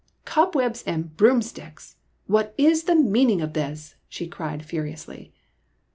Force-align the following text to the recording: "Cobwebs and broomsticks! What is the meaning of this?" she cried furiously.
"Cobwebs 0.33 0.81
and 0.87 1.15
broomsticks! 1.15 1.95
What 2.25 2.55
is 2.57 2.85
the 2.85 2.95
meaning 2.95 3.39
of 3.39 3.53
this?" 3.53 3.93
she 4.09 4.25
cried 4.27 4.65
furiously. 4.65 5.31